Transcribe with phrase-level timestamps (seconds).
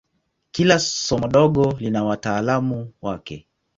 [0.51, 3.47] Kila somo dogo lina wataalamu wake.